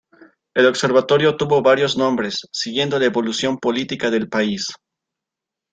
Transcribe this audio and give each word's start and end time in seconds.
El 0.55 0.65
observatorio 0.65 1.37
tuvo 1.37 1.61
varios 1.61 1.95
nombres 1.95 2.39
siguiendo 2.51 2.97
la 2.97 3.05
evolución 3.05 3.59
política 3.59 4.09
del 4.09 4.29
país. 4.29 4.71